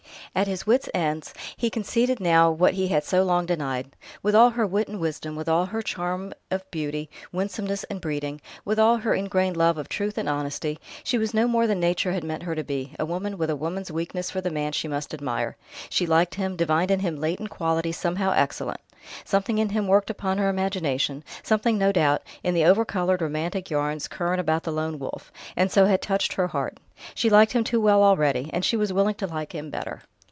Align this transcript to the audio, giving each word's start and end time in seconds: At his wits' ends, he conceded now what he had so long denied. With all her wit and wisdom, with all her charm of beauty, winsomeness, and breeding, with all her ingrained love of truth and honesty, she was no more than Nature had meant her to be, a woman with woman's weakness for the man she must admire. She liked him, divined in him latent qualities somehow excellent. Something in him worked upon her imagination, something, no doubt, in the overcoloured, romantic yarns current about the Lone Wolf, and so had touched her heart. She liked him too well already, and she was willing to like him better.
At 0.33 0.47
his 0.47 0.65
wits' 0.65 0.87
ends, 0.93 1.33
he 1.57 1.69
conceded 1.69 2.21
now 2.21 2.49
what 2.51 2.75
he 2.75 2.87
had 2.87 3.03
so 3.03 3.21
long 3.21 3.45
denied. 3.45 3.97
With 4.23 4.33
all 4.33 4.51
her 4.51 4.65
wit 4.65 4.87
and 4.87 4.97
wisdom, 4.97 5.35
with 5.35 5.49
all 5.49 5.65
her 5.65 5.81
charm 5.81 6.33
of 6.49 6.71
beauty, 6.71 7.09
winsomeness, 7.33 7.83
and 7.85 7.99
breeding, 7.99 8.39
with 8.63 8.79
all 8.79 8.95
her 8.95 9.13
ingrained 9.13 9.57
love 9.57 9.77
of 9.77 9.89
truth 9.89 10.17
and 10.17 10.29
honesty, 10.29 10.79
she 11.03 11.17
was 11.17 11.33
no 11.33 11.49
more 11.49 11.67
than 11.67 11.81
Nature 11.81 12.13
had 12.13 12.23
meant 12.23 12.43
her 12.43 12.55
to 12.55 12.63
be, 12.63 12.95
a 12.97 13.05
woman 13.05 13.37
with 13.37 13.51
woman's 13.51 13.91
weakness 13.91 14.31
for 14.31 14.39
the 14.39 14.49
man 14.49 14.71
she 14.71 14.87
must 14.87 15.13
admire. 15.13 15.57
She 15.89 16.05
liked 16.07 16.35
him, 16.35 16.55
divined 16.55 16.91
in 16.91 17.01
him 17.01 17.17
latent 17.17 17.49
qualities 17.49 17.97
somehow 17.97 18.31
excellent. 18.31 18.79
Something 19.25 19.57
in 19.57 19.67
him 19.69 19.85
worked 19.85 20.09
upon 20.09 20.37
her 20.37 20.47
imagination, 20.47 21.25
something, 21.43 21.77
no 21.77 21.91
doubt, 21.91 22.21
in 22.41 22.53
the 22.53 22.63
overcoloured, 22.63 23.19
romantic 23.19 23.69
yarns 23.69 24.07
current 24.07 24.39
about 24.39 24.63
the 24.63 24.71
Lone 24.71 24.97
Wolf, 24.97 25.29
and 25.57 25.69
so 25.69 25.87
had 25.87 26.01
touched 26.01 26.33
her 26.33 26.47
heart. 26.47 26.77
She 27.15 27.29
liked 27.29 27.51
him 27.51 27.65
too 27.65 27.81
well 27.81 28.01
already, 28.01 28.49
and 28.53 28.63
she 28.63 28.77
was 28.77 28.93
willing 28.93 29.15
to 29.15 29.27
like 29.27 29.53
him 29.53 29.69
better. 29.69 30.03